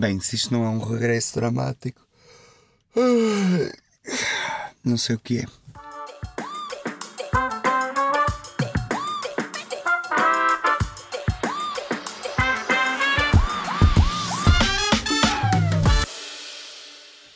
[0.00, 2.00] Bem, se isto não é um regresso dramático,
[4.82, 5.46] não sei o que é.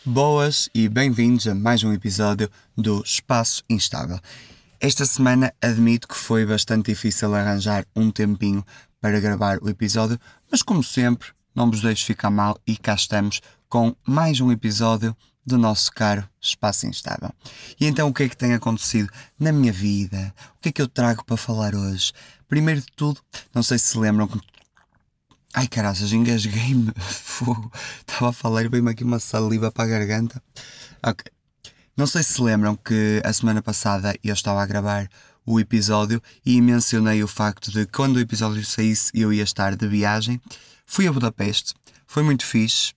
[0.03, 4.19] Boas e bem-vindos a mais um episódio do Espaço Instável.
[4.81, 8.65] Esta semana admito que foi bastante difícil arranjar um tempinho
[9.03, 10.19] para gravar o episódio,
[10.51, 15.17] mas como sempre, não vos deixo ficar mal e cá estamos com mais um episódio
[15.47, 17.31] do nosso caro Espaço Instável.
[17.79, 20.35] E então o que é que tem acontecido na minha vida?
[20.57, 22.13] O que é que eu trago para falar hoje?
[22.49, 23.21] Primeiro de tudo,
[23.55, 24.41] não sei se se lembram que.
[25.53, 26.93] Ai caraças, engasguei-me.
[28.01, 30.43] Estava a falar e veio-me aqui uma saliva para a garganta.
[31.07, 31.31] Ok.
[31.97, 35.09] Não sei se se lembram que a semana passada eu estava a gravar
[35.47, 39.87] o episódio e mencionei o facto de quando o episódio saísse eu ia estar de
[39.87, 40.41] viagem.
[40.87, 41.75] Fui a Budapeste,
[42.07, 42.93] foi muito fixe.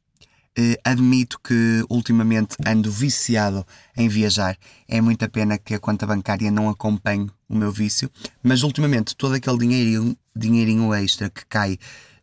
[0.60, 4.58] Uh, admito que ultimamente ando viciado em viajar.
[4.88, 8.10] É muita pena que a conta bancária não acompanhe o meu vício,
[8.42, 11.78] mas ultimamente todo aquele dinheirinho, dinheirinho extra que cai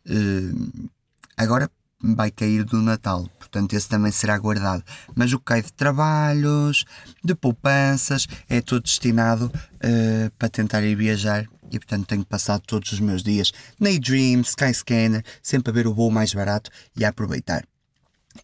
[0.06, 0.88] uh,
[1.36, 1.70] agora
[2.02, 4.82] vai cair do Natal, portanto esse também será guardado.
[5.14, 6.84] Mas o que cai de trabalhos,
[7.22, 12.92] de poupanças, é todo destinado uh, para tentar ir viajar e portanto tenho passado todos
[12.92, 17.08] os meus dias na Dream, Skyscanner, sempre a ver o voo mais barato e a
[17.08, 17.64] aproveitar.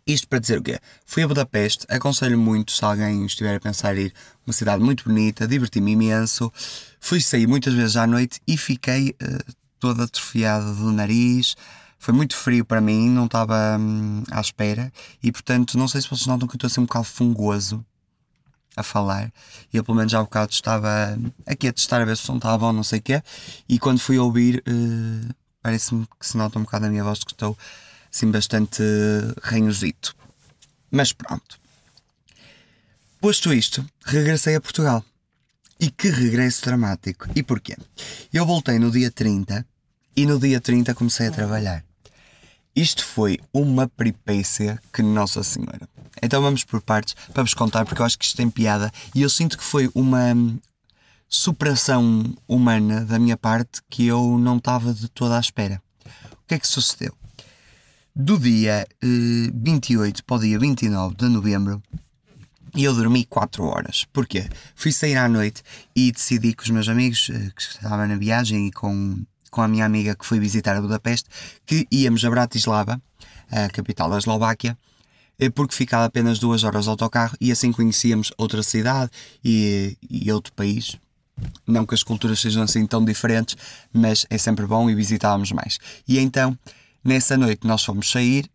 [0.06, 0.78] Isto para dizer o quê?
[1.04, 4.14] Fui a Budapeste, aconselho muito se alguém estiver a pensar em ir,
[4.46, 6.52] uma cidade muito bonita, diverti-me imenso.
[7.00, 11.56] Fui sair muitas vezes à noite e fiquei uh, todo atrofiado do nariz,
[12.00, 16.08] foi muito frio para mim, não estava hum, à espera e portanto não sei se
[16.08, 17.84] vocês notam que eu estou assim um bocado fungoso
[18.74, 19.30] a falar
[19.72, 22.22] e eu pelo menos já há um bocado estava aqui a testar a ver se
[22.24, 23.22] o som estava bom, não sei o quê
[23.68, 27.32] e quando fui ouvir uh, parece-me que se nota um bocado na minha voz que
[27.32, 27.56] estou
[28.12, 28.82] assim bastante
[29.42, 30.16] ranhosito.
[30.90, 31.60] Mas pronto.
[33.20, 35.04] Posto isto, regressei a Portugal.
[35.78, 37.26] E que regresso dramático.
[37.34, 37.76] E porquê?
[38.32, 39.64] Eu voltei no dia 30
[40.16, 41.84] e no dia 30 comecei a trabalhar.
[42.80, 45.86] Isto foi uma peripécia que Nossa Senhora.
[46.22, 49.20] Então vamos por partes para vos contar, porque eu acho que isto tem piada e
[49.20, 50.58] eu sinto que foi uma hum,
[51.28, 55.82] superação humana da minha parte que eu não estava de toda à espera.
[56.32, 57.14] O que é que sucedeu?
[58.16, 61.82] Do dia eh, 28 para o dia 29 de novembro,
[62.74, 64.06] eu dormi 4 horas.
[64.10, 64.48] Porquê?
[64.74, 65.62] Fui sair à noite
[65.94, 69.68] e decidi com os meus amigos eh, que estavam na viagem e com com a
[69.68, 71.28] minha amiga que foi visitar a Budapeste,
[71.66, 73.00] que íamos a Bratislava,
[73.50, 74.78] a capital da Eslováquia,
[75.38, 79.10] eh, porque ficava apenas duas horas de autocarro e assim conhecíamos outra cidade
[79.44, 80.98] e, e outro país.
[81.66, 83.56] Não que as culturas sejam assim tão diferentes,
[83.92, 85.78] mas é sempre bom e visitávamos mais.
[86.06, 86.56] E então,
[87.02, 88.50] nessa noite, nós fomos sair,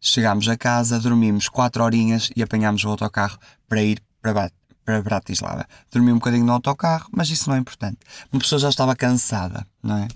[0.00, 4.50] chegámos a casa, dormimos quatro horinhas e apanhámos o autocarro para ir para,
[4.84, 5.66] para Bratislava.
[5.90, 7.98] Dormi um bocadinho no autocarro, mas isso não é importante.
[8.32, 10.08] Uma pessoa já estava cansada, não é?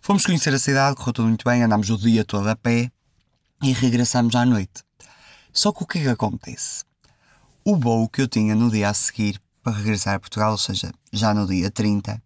[0.00, 2.90] Fomos conhecer a cidade, correu tudo muito bem, andámos o dia todo a pé
[3.62, 4.82] e regressamos à noite.
[5.52, 6.84] Só que o que é que acontece?
[7.64, 10.92] O voo que eu tinha no dia a seguir para regressar a Portugal, ou seja,
[11.12, 12.22] já no dia 30,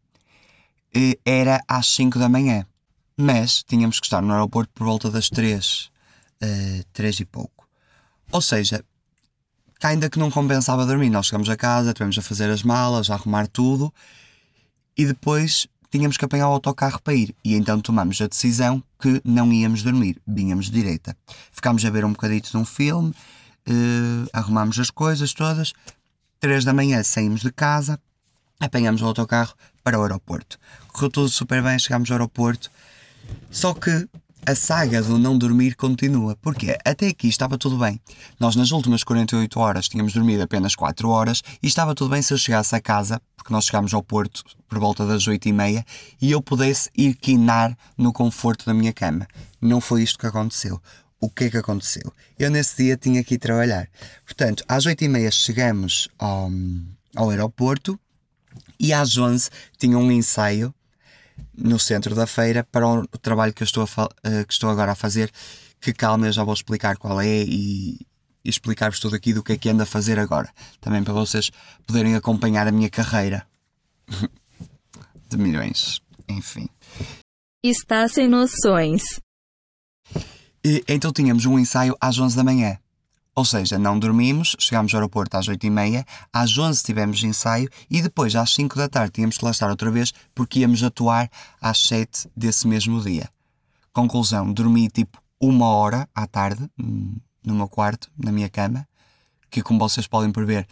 [0.94, 2.66] eh, era às 5 da manhã.
[3.16, 5.90] Mas tínhamos que estar no aeroporto por volta das 3,
[6.42, 7.68] uh, 3 e pouco.
[8.30, 8.84] Ou seja,
[9.82, 11.10] ainda que não compensava dormir.
[11.10, 13.92] Nós chegamos a casa, tivemos a fazer as malas, a arrumar tudo
[14.96, 17.36] e depois tínhamos que apanhar o autocarro para ir.
[17.44, 21.14] E então tomamos a decisão que não íamos dormir, vinhamos de direita.
[21.52, 25.74] Ficámos a ver um bocadito de um filme, uh, arrumámos as coisas todas.
[26.40, 28.00] Três da manhã saímos de casa,
[28.58, 29.54] apanhamos o autocarro
[29.84, 30.58] para o aeroporto.
[30.88, 32.70] Correu tudo super bem, chegámos ao aeroporto.
[33.50, 34.08] Só que
[34.44, 36.36] a saga do não dormir continua.
[36.36, 38.00] Porque até aqui estava tudo bem.
[38.38, 42.32] Nós nas últimas 48 horas tínhamos dormido apenas 4 horas e estava tudo bem se
[42.32, 45.84] eu chegasse a casa, porque nós chegámos ao Porto por volta das 8 e meia,
[46.20, 49.26] e eu pudesse ir quinar no conforto da minha cama.
[49.60, 50.80] Não foi isto que aconteceu.
[51.20, 52.12] O que é que aconteceu?
[52.38, 53.88] Eu nesse dia tinha que ir trabalhar.
[54.24, 56.50] Portanto, às 8 e meia chegamos ao,
[57.14, 57.98] ao aeroporto
[58.80, 60.74] e às 11 tinha um ensaio
[61.56, 64.94] no centro da feira para o trabalho que eu estou, uh, que estou agora a
[64.94, 65.30] fazer,
[65.80, 68.06] que calma, eu já vou explicar qual é e,
[68.44, 70.50] e explicar-vos tudo aqui do que é que ando a fazer agora.
[70.80, 71.50] Também para vocês
[71.86, 73.46] poderem acompanhar a minha carreira
[75.28, 76.00] de milhões.
[76.28, 76.68] Enfim.
[77.62, 79.02] Está sem noções.
[80.64, 82.78] E, então tínhamos um ensaio às 11 da manhã.
[83.34, 88.36] Ou seja, não dormimos, chegámos ao aeroporto às 8h30, às 11 tivemos ensaio e depois
[88.36, 91.30] às 5 da tarde tínhamos que lá estar outra vez porque íamos atuar
[91.60, 93.30] às 7 desse mesmo dia.
[93.92, 98.86] Conclusão, dormi tipo uma hora à tarde, hum, no meu quarto, na minha cama,
[99.50, 100.66] que como vocês podem prever,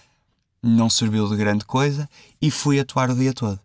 [0.63, 2.09] não serviu de grande coisa,
[2.41, 3.59] e fui atuar o dia todo.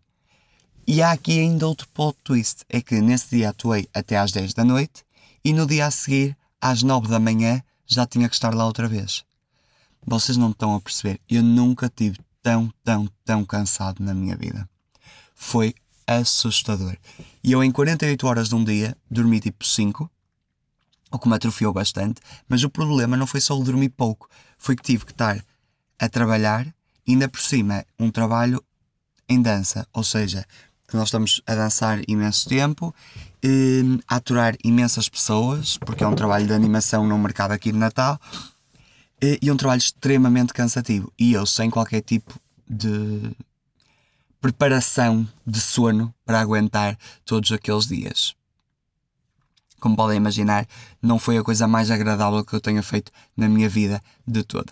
[0.87, 4.53] E há aqui ainda outro plot twist: é que nesse dia atuei até às 10
[4.53, 5.03] da noite
[5.43, 8.87] e no dia a seguir, às 9 da manhã, já tinha que estar lá outra
[8.87, 9.23] vez.
[10.05, 14.69] Vocês não estão a perceber, eu nunca tive tão, tão, tão cansado na minha vida.
[15.33, 15.73] Foi
[16.05, 16.95] assustador.
[17.43, 20.09] E eu, em 48 horas de um dia, dormi tipo 5,
[21.11, 24.75] o que me atrofiou bastante, mas o problema não foi só o dormir pouco, foi
[24.75, 25.43] que tive que estar
[25.97, 26.67] a trabalhar,
[27.07, 28.63] ainda por cima, um trabalho
[29.27, 30.45] em dança, ou seja,
[30.87, 32.93] que nós estamos a dançar imenso tempo,
[33.43, 37.77] eh, a aturar imensas pessoas, porque é um trabalho de animação no mercado aqui de
[37.77, 38.19] Natal,
[39.21, 41.11] eh, e um trabalho extremamente cansativo.
[41.17, 43.35] E eu, sem qualquer tipo de
[44.39, 48.35] preparação de sono para aguentar todos aqueles dias.
[49.79, 50.67] Como podem imaginar,
[51.01, 54.71] não foi a coisa mais agradável que eu tenha feito na minha vida de todo.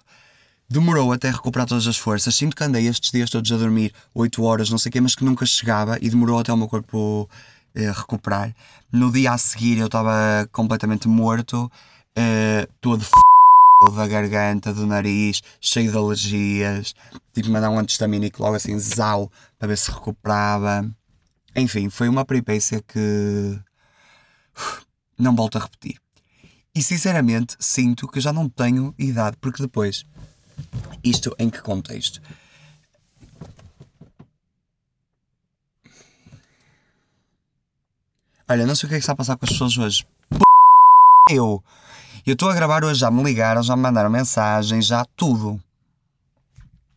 [0.73, 2.33] Demorou até recuperar todas as forças.
[2.33, 5.13] Sinto que andei estes dias todos a dormir 8 horas, não sei o quê, mas
[5.13, 7.29] que nunca chegava e demorou até o meu corpo
[7.75, 8.55] eh, recuperar.
[8.91, 11.71] No dia a seguir eu estava completamente morto,
[12.15, 13.11] eh, todo f
[13.95, 16.95] da garganta, do nariz, cheio de alergias.
[17.35, 20.89] Tive que mandar um antistamínico logo assim, zau, para ver se recuperava.
[21.55, 23.59] Enfim, foi uma peripécia que
[25.19, 25.99] não volto a repetir.
[26.73, 30.03] E sinceramente sinto que já não tenho idade, porque depois,
[31.03, 32.21] isto em que contexto?
[38.47, 40.05] Olha, não sei o que é que está a passar com as pessoas hoje.
[41.29, 41.63] Eu.
[42.25, 45.61] Eu estou a gravar hoje, já me ligaram, já me mandaram mensagem, já tudo.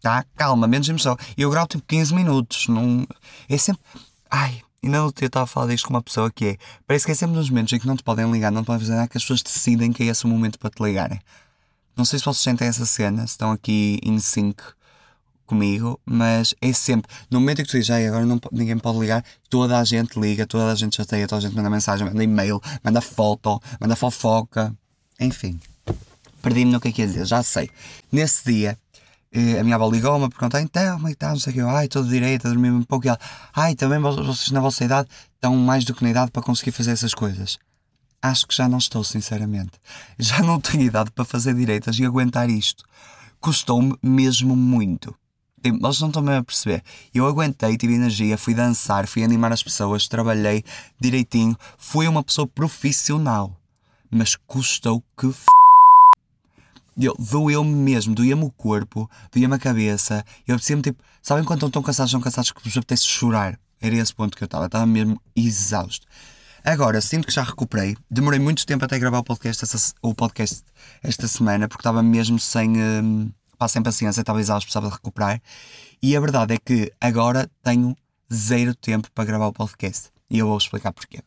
[0.00, 0.24] Tá?
[0.36, 1.16] Calma, menos emoção.
[1.36, 2.68] Eu gravo tipo 15 minutos.
[2.68, 3.06] Não...
[3.48, 3.82] É sempre.
[4.30, 6.56] Ai, ainda não eu estava a falar disto com uma pessoa que é.
[6.86, 8.80] Parece que é sempre nos momentos em que não te podem ligar, não te podem
[8.80, 11.20] fazer nada, que as pessoas decidem que é esse o momento para te ligarem.
[11.96, 14.62] Não sei se vocês sentem essa cena, se estão aqui em sync
[15.46, 19.24] comigo, mas é sempre, no momento em que tu dizes, agora não, ninguém pode ligar,
[19.48, 22.60] toda a gente liga, toda a gente chateia, toda a gente manda mensagem, manda e-mail,
[22.84, 24.74] manda foto, manda fofoca,
[25.18, 25.58] enfim.
[26.42, 27.70] Perdi-me no que é que ia dizer, já sei.
[28.12, 28.78] Nesse dia,
[29.32, 31.60] eh, a minha avó ligou-me, perguntou, então, como é que está, não sei o que,
[31.62, 33.18] ai, todo direito, a dormir um pouco, e ela,
[33.54, 36.90] ai, também vocês na vossa idade estão mais do que na idade para conseguir fazer
[36.90, 37.58] essas coisas.
[38.22, 39.72] Acho que já não estou, sinceramente.
[40.18, 42.84] Já não tenho idade para fazer direitas e aguentar isto.
[43.40, 45.14] Custou-me mesmo muito.
[45.62, 46.82] Tipo, eles não estão mesmo a perceber.
[47.14, 50.64] Eu aguentei, tive energia, fui dançar, fui animar as pessoas, trabalhei
[51.00, 51.56] direitinho.
[51.78, 53.56] Fui uma pessoa profissional.
[54.10, 55.44] Mas custou que f...
[57.18, 60.24] Doeu-me mesmo, doía-me o corpo, doía-me a cabeça.
[60.46, 63.58] Eu apetecia-me tipo, sabem quando estão tão cansados, tão cansados que vos apetece chorar?
[63.80, 66.06] Era esse ponto que eu estava, estava mesmo exausto.
[66.68, 67.96] Agora, sinto que já recuperei.
[68.10, 70.64] Demorei muito tempo até gravar o podcast, essa, o podcast
[71.00, 75.40] esta semana, porque estava mesmo sem, hum, pá, sem paciência, estava exausto, precisava de recuperar.
[76.02, 77.96] E a verdade é que agora tenho
[78.34, 80.08] zero tempo para gravar o podcast.
[80.28, 81.20] E eu vou explicar porquê.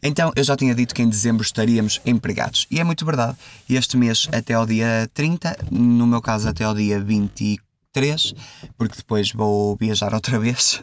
[0.00, 2.68] Então, eu já tinha dito que em dezembro estaríamos empregados.
[2.70, 3.36] E é muito verdade.
[3.68, 8.34] Este mês até ao dia 30, no meu caso até ao dia 23,
[8.78, 10.80] porque depois vou viajar outra vez.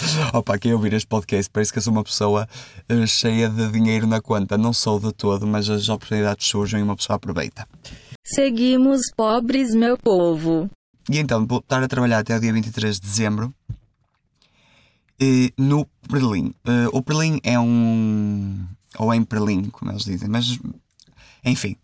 [0.32, 2.48] Opa, quem ouvir este podcast parece que eu sou uma pessoa
[2.90, 4.56] uh, cheia de dinheiro na conta.
[4.56, 7.66] Não sou de todo, mas as oportunidades surgem e uma pessoa aproveita.
[8.24, 10.70] Seguimos pobres, meu povo.
[11.08, 13.54] E então, vou estar a trabalhar até o dia 23 de dezembro
[15.20, 16.54] uh, no Berlim.
[16.66, 18.66] Uh, o Berlim é um.
[18.98, 20.58] ou é em Berlim, como eles dizem, mas.
[21.42, 21.74] Enfim,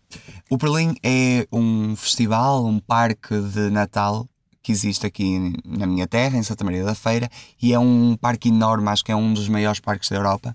[0.51, 4.27] o Berlim é um festival, um parque de Natal
[4.67, 7.29] que existe aqui na minha terra, em Santa Maria da Feira,
[7.61, 10.53] e é um parque enorme, acho que é um dos maiores parques da Europa.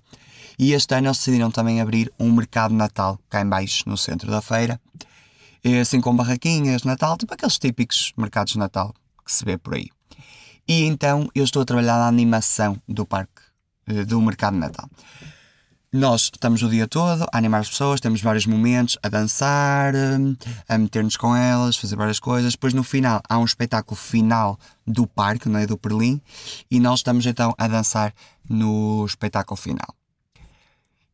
[0.59, 4.29] E este ano eles decidiram também abrir um mercado Natal, cá em baixo, no centro
[4.29, 4.79] da feira,
[5.81, 8.93] assim com barraquinhas de Natal, tipo aqueles típicos mercados de Natal
[9.25, 9.89] que se vê por aí.
[10.67, 13.41] E então eu estou a trabalhar na animação do parque,
[13.87, 14.87] eh, do mercado de Natal.
[15.93, 20.35] Nós estamos o dia todo a animar as pessoas, temos vários momentos a dançar, hum,
[20.67, 22.53] a meter-nos com elas, fazer várias coisas.
[22.53, 24.57] Depois, no final, há um espetáculo final
[24.87, 25.67] do parque, não é?
[25.67, 26.19] Do Perlim,
[26.71, 28.11] e nós estamos então a dançar
[28.49, 29.95] no espetáculo final.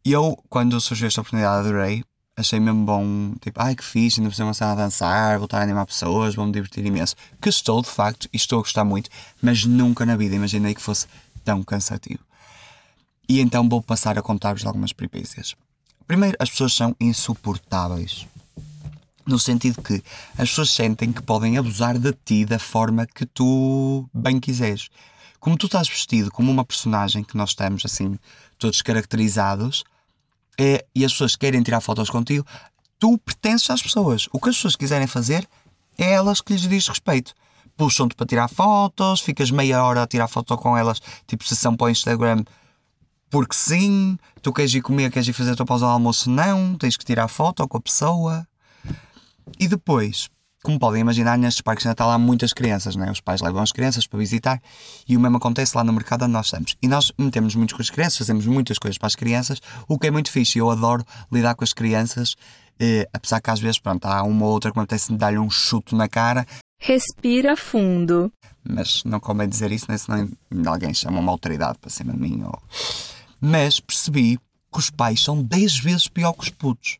[0.05, 2.01] Eu, quando surgiu esta oportunidade, adorei.
[2.38, 6.36] Achei mesmo bom, tipo, ai que fixe, ainda precisamos a dançar, voltar a animar pessoas,
[6.36, 7.17] vou-me divertir imenso.
[7.41, 9.09] Que estou, de facto, e estou a gostar muito,
[9.41, 11.05] mas nunca na vida imaginei que fosse
[11.43, 12.28] tão cansativo.
[13.29, 15.55] E então vou passar a contar-vos algumas peripécias.
[16.07, 18.25] Primeiro, as pessoas são insuportáveis.
[19.24, 20.01] No sentido que
[20.36, 24.89] as pessoas sentem que podem abusar de ti da forma que tu bem quiseres.
[25.39, 28.17] Como tu estás vestido como uma personagem que nós estamos assim,
[28.57, 29.83] todos caracterizados,
[30.59, 32.43] é, e as pessoas querem tirar fotos contigo,
[32.98, 34.27] tu pertences às pessoas.
[34.33, 35.48] O que as pessoas quiserem fazer
[36.00, 37.36] é elas que lhes diz respeito.
[37.77, 41.86] Puxam-te para tirar fotos, ficas meia hora a tirar foto com elas, tipo sessão para
[41.86, 42.43] o Instagram,
[43.29, 46.75] porque sim, tu queres ir comer, queres ir fazer a tua pausa ao almoço, não,
[46.75, 48.48] tens que tirar foto com a pessoa.
[49.59, 50.29] E depois,
[50.63, 53.09] como podem imaginar, nestes parques de Natal há muitas crianças, né?
[53.09, 54.62] os pais levam as crianças para visitar
[55.07, 56.75] e o mesmo acontece lá no mercado onde nós estamos.
[56.81, 60.07] E nós metemos muito com as crianças, fazemos muitas coisas para as crianças, o que
[60.07, 60.59] é muito fixe.
[60.59, 62.36] Eu adoro lidar com as crianças,
[62.79, 65.50] eh, apesar que às vezes pronto, há uma ou outra que me apetece dar-lhe um
[65.50, 66.45] chute na cara.
[66.81, 68.31] Respira fundo.
[68.67, 69.98] Mas não convém dizer isso, né?
[69.98, 70.29] senão
[70.65, 72.43] alguém chama uma autoridade para cima de mim.
[72.43, 72.62] Ou...
[73.39, 74.38] Mas percebi
[74.72, 76.98] que os pais são 10 vezes pior que os putos.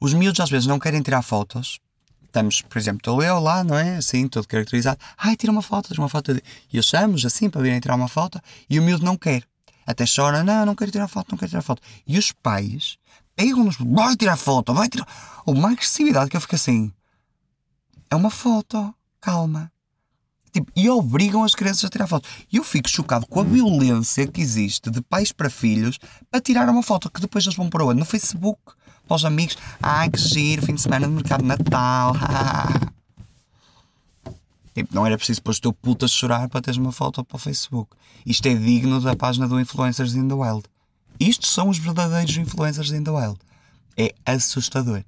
[0.00, 1.80] Os miúdos às vezes não querem tirar fotos
[2.28, 3.96] estamos, por exemplo, estou eu lá, não é?
[3.96, 4.98] Assim, todo caracterizado.
[5.16, 6.32] Ai, tira uma foto, tira uma foto.
[6.72, 8.40] E eu chamo assim para virem tirar uma foto
[8.70, 9.42] e o miúdo não quer.
[9.86, 11.82] Até chora, não, não quero tirar foto, não quero tirar foto.
[12.06, 12.98] E os pais
[13.34, 15.06] pegam-nos, vai tirar foto, vai tirar.
[15.46, 16.92] Uma agressividade que eu fico assim.
[18.10, 19.72] É uma foto, calma.
[20.52, 22.28] Tipo, e obrigam as crianças a tirar foto.
[22.52, 25.98] E eu fico chocado com a violência que existe de pais para filhos
[26.30, 28.00] para tirar uma foto que depois eles vão para onde?
[28.00, 28.58] No Facebook
[29.06, 29.56] para os amigos.
[29.82, 32.14] Ai, que giro, fim de semana de mercado de Natal.
[34.74, 37.36] tipo, não era preciso pôr o teu puto a chorar para teres uma foto para
[37.36, 37.90] o Facebook.
[38.24, 40.64] Isto é digno da página do Influencers in the Wild.
[41.18, 43.38] Isto são os verdadeiros influencers in the wild.
[43.98, 45.02] É assustador.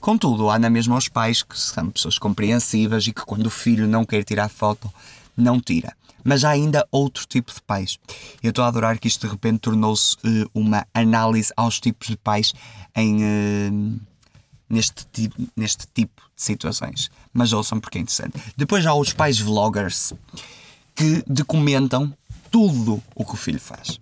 [0.00, 3.86] Contudo, há na mesma os pais que são pessoas compreensivas e que quando o filho
[3.86, 4.90] não quer tirar foto,
[5.36, 5.94] não tira.
[6.24, 7.98] Mas há ainda outro tipo de pais.
[8.42, 12.16] Eu estou a adorar que isto de repente tornou-se uh, uma análise aos tipos de
[12.16, 12.52] pais
[12.94, 14.00] em, uh,
[14.68, 17.10] neste, tipo, neste tipo de situações.
[17.32, 18.38] Mas ouçam porque é interessante.
[18.56, 20.14] Depois há os pais vloggers
[20.94, 22.12] que documentam
[22.50, 23.98] tudo o que o filho faz.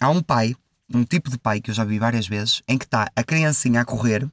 [0.00, 0.54] Há um pai,
[0.92, 3.80] um tipo de pai que eu já vi várias vezes, em que está a criancinha
[3.80, 4.28] a correr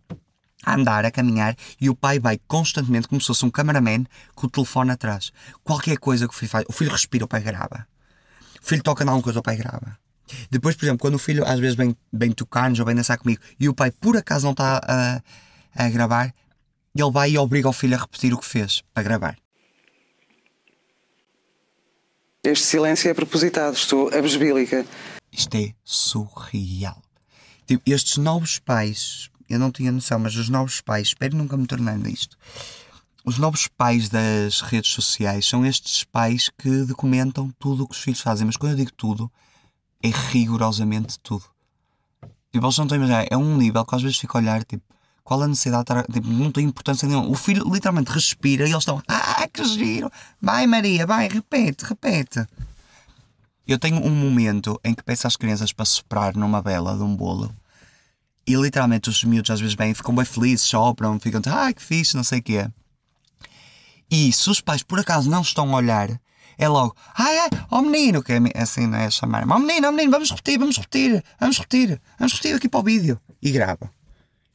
[0.66, 4.48] a andar, a caminhar, e o pai vai constantemente, como se fosse um cameraman, com
[4.48, 5.32] o telefone atrás.
[5.64, 7.88] Qualquer coisa que o filho faz, o filho respira, o pai grava.
[8.62, 9.98] O filho toca em alguma coisa, o pai grava.
[10.50, 13.42] Depois, por exemplo, quando o filho às vezes vem, vem tocar-nos ou vem dançar comigo
[13.58, 16.34] e o pai por acaso não está a, a gravar,
[16.94, 19.38] ele vai e obriga o filho a repetir o que fez para gravar.
[22.44, 24.86] Este silêncio é propositado, estou abesbílica.
[25.38, 27.01] Isto é surreal.
[27.67, 31.65] Tipo, estes novos pais eu não tinha noção, mas os novos pais, espero nunca me
[31.65, 32.38] tornar nisto.
[33.24, 38.01] Os novos pais das redes sociais são estes pais que documentam tudo o que os
[38.01, 39.32] filhos fazem, mas quando eu digo tudo,
[40.01, 41.46] é rigorosamente tudo.
[42.51, 44.63] Tipo, eles não estão a imaginar, é um nível que às vezes fico a olhar,
[44.63, 44.84] tipo,
[45.24, 47.29] qual a necessidade de tipo, não tem importância nenhuma.
[47.29, 50.10] O filho literalmente respira e eles estão, ah, que giro,
[50.41, 52.46] vai Maria, vai, repete, repete.
[53.68, 57.16] Eu tenho um momento em que peço às crianças para soprar numa vela de um
[57.16, 57.54] bolo
[58.48, 62.16] e literalmente os miúdos às vezes vêm, ficam bem felizes, sopram, ficam, ah, que fixe,
[62.16, 62.68] não sei o quê.
[64.10, 66.10] E se os pais por acaso não estão a olhar,
[66.58, 69.60] é logo, ai, ai, ó oh menino, que é assim, não é chamar, ó oh
[69.60, 72.84] menino, ó oh menino, vamos repetir, vamos repetir, vamos repetir, vamos repetir aqui para o
[72.84, 73.20] vídeo.
[73.42, 73.92] E grava.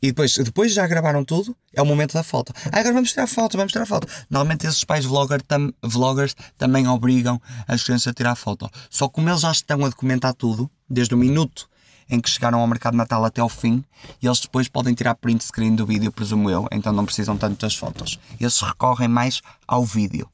[0.03, 2.53] E depois, depois já gravaram tudo, é o momento da foto.
[2.73, 4.09] Ah, agora vamos tirar foto, vamos tirar foto.
[4.29, 8.69] Normalmente esses pais vlogger tam, vloggers também obrigam as crianças a tirar foto.
[8.91, 11.71] Só como eles já estão a documentar tudo, desde o minuto
[12.11, 13.85] em que chegaram ao mercado de Natal até ao fim
[14.21, 17.61] e eles depois podem tirar print screen do vídeo, presumo eu, então não precisam tanto
[17.61, 18.19] das fotos.
[18.41, 20.29] Esses recorrem mais ao vídeo.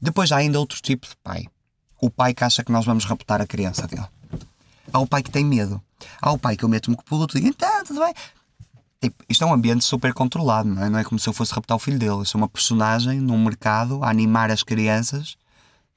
[0.00, 1.46] Depois há ainda outro tipo de pai.
[2.00, 4.06] O pai que acha que nós vamos raptar a criança dele.
[4.92, 5.82] Há o pai que tem medo.
[6.20, 8.14] Há o pai que eu meto-me com o puto e então, tudo bem.
[9.02, 10.88] Tipo, isto é um ambiente super controlado, não é?
[10.88, 12.12] Não é como se eu fosse raptar o filho dele.
[12.12, 15.36] Eu sou uma personagem num mercado a animar as crianças,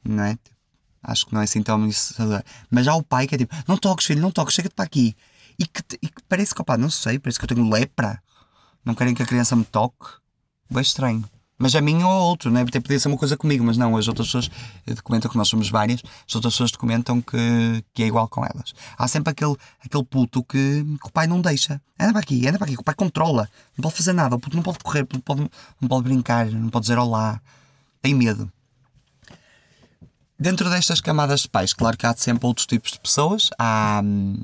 [0.04, 0.40] não é?
[1.04, 1.88] Acho que não é assim tão.
[2.72, 5.16] Mas há o pai que é tipo: não toques, filho, não toques, chega-te para aqui.
[5.60, 8.20] E que, e que parece que, opa, não sei, parece que eu tenho lepra.
[8.84, 10.08] Não querem que a criança me toque.
[10.70, 11.24] Bem estranho.
[11.58, 12.62] Mas a mim ou a outro, né?
[12.62, 14.52] Até podia ser uma coisa comigo, mas não, as outras pessoas
[14.86, 18.74] documentam que nós somos várias, as outras pessoas documentam que, que é igual com elas.
[18.98, 21.82] Há sempre aquele, aquele puto que, que o pai não deixa.
[21.98, 23.50] Anda para aqui, anda para aqui, o pai controla.
[23.78, 26.70] Não pode fazer nada, o puto não pode correr, não pode, não pode brincar, não
[26.70, 27.42] pode dizer olá.
[28.02, 28.52] Tem medo.
[30.38, 33.50] Dentro destas camadas de pais, claro que há sempre outros tipos de pessoas.
[33.58, 34.02] Há.
[34.04, 34.44] Hum,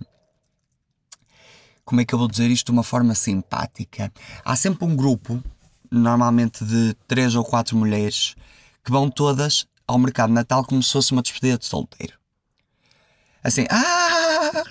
[1.84, 4.13] como é que eu vou dizer isto de uma forma simpática?
[4.46, 5.44] Há sempre um grupo,
[5.91, 8.36] normalmente de três ou quatro mulheres,
[8.83, 12.13] que vão todas ao mercado Natal como se fosse uma despedida de solteiro.
[13.43, 14.63] Assim, ah,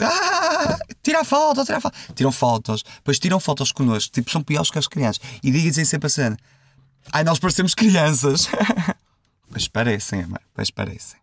[0.00, 1.96] ah, tira a foto, tira a foto.
[2.14, 5.22] Tiram fotos, depois tiram fotos connosco, tipo, são piores que as crianças.
[5.42, 6.36] E dizem sempre assim:
[7.12, 8.48] ai, nós parecemos crianças.
[9.46, 11.20] Pois parecem, amor, pois parecem.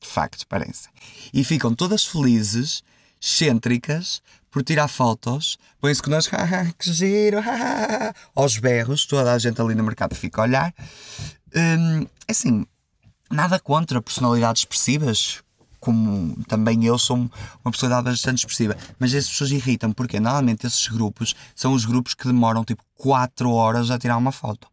[0.00, 0.90] De facto, parecem.
[1.32, 2.82] E ficam todas felizes
[3.20, 9.60] excêntricas por tirar fotos, põem-se connosco, ah, que giro, ah, aos berros, toda a gente
[9.60, 10.74] ali no mercado fica a olhar.
[11.54, 12.66] Hum, assim,
[13.30, 15.40] nada contra personalidades expressivas,
[15.78, 20.88] como também eu sou uma personalidade bastante expressiva, mas essas pessoas irritam porque normalmente esses
[20.88, 24.68] grupos são os grupos que demoram tipo 4 horas a tirar uma foto.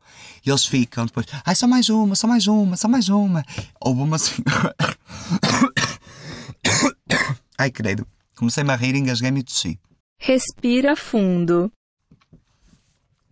[0.45, 3.45] E eles ficam depois, ai, só mais uma, só mais uma, só mais uma.
[3.79, 4.75] Houve uma senhora.
[7.57, 8.05] ai, credo.
[8.37, 9.79] Comecei-me a rir, engasguei-me e tossi.
[10.19, 11.71] Respira fundo.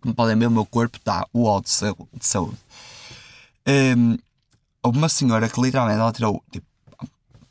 [0.00, 1.70] Como podem ver, o meu corpo está uau de
[2.14, 2.56] de saúde.
[3.66, 4.16] Hum,
[4.82, 6.66] houve uma senhora que literalmente ela tirou tipo,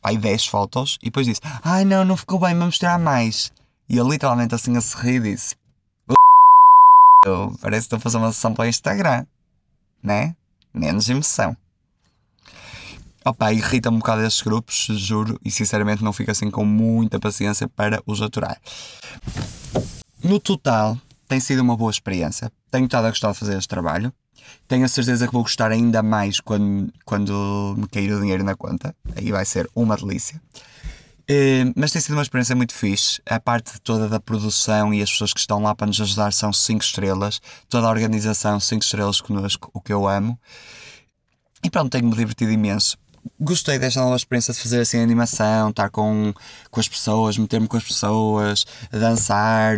[0.04, 3.52] aí 10 fotos e depois disse: Ai não, não ficou bem, vamos tirar mais.
[3.90, 5.56] E eu literalmente assim a sorrir disse:
[7.26, 9.26] "Eu- Parece que estou a fazer uma sessão para o Instagram,
[10.02, 10.36] né?
[10.74, 11.56] Menos emoção.
[13.26, 17.68] Opa, irrita-me um bocado estes grupos, juro, e sinceramente não fico assim com muita paciência
[17.68, 18.62] para os aturar.
[20.24, 20.96] No total,
[21.28, 22.52] tem sido uma boa experiência.
[22.70, 24.14] Tenho estado a gostar de fazer este trabalho.
[24.68, 28.56] Tenho a certeza que vou gostar ainda mais quando, quando me cair o dinheiro na
[28.56, 28.96] conta.
[29.16, 30.40] Aí vai ser uma delícia.
[31.28, 33.20] Eh, mas tem sido uma experiência muito fixe.
[33.26, 36.54] A parte toda da produção e as pessoas que estão lá para nos ajudar são
[36.54, 37.42] 5 estrelas.
[37.68, 40.40] Toda a organização 5 estrelas connosco, o que eu amo.
[41.64, 42.96] E pronto, tenho-me divertido imenso.
[43.40, 46.34] Gostei desta nova experiência de fazer assim animação, estar com,
[46.70, 49.78] com as pessoas, meter-me com as pessoas, dançar.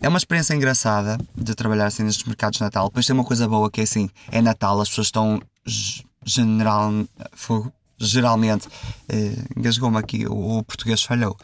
[0.00, 2.88] É uma experiência engraçada de trabalhar assim nestes mercados de Natal.
[2.88, 6.92] Depois tem uma coisa boa que é assim: é Natal, as pessoas estão ge- general,
[7.32, 8.68] fogo, geralmente.
[9.08, 11.36] Eh, Engasgou-me aqui, o, o português falhou.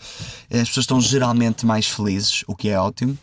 [0.51, 3.19] As pessoas estão geralmente mais felizes, o que é ótimo.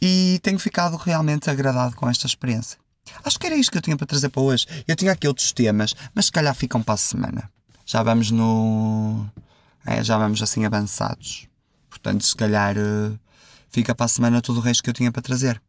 [0.00, 2.78] E tenho ficado realmente agradado com esta experiência.
[3.24, 4.66] Acho que era isto que eu tinha para trazer para hoje.
[4.86, 7.50] Eu tinha aqui outros temas, mas se calhar ficam para a semana.
[7.84, 9.26] Já vamos no.
[9.84, 11.48] é, já vamos assim avançados.
[11.88, 13.12] Portanto, se calhar eh,
[13.68, 15.60] fica para a semana todo o resto que eu tinha para trazer.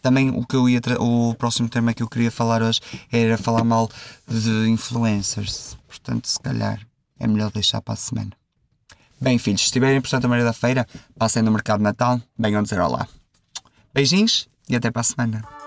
[0.00, 2.80] Também o que eu ia o próximo tema que eu queria falar hoje
[3.10, 3.88] era falar mal
[4.28, 5.78] de influencers.
[5.86, 6.80] Portanto, se calhar
[7.18, 8.32] é melhor deixar para a semana.
[9.20, 12.80] Bem, filhos, se estiverem por Santa Maria da Feira, passem no mercado Natal, venham dizer
[12.80, 13.06] olá.
[13.94, 15.61] Beijinhos e até para a semana.